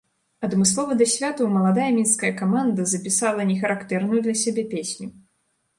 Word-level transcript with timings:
Адмыслова 0.45 0.95
да 1.01 1.05
святаў 1.15 1.51
маладая 1.59 1.89
мінская 1.99 2.33
каманда 2.41 2.81
запісала 2.95 3.41
не 3.53 3.61
характэрную 3.61 4.19
для 4.27 4.35
сябе 4.47 4.63
песню. 4.75 5.07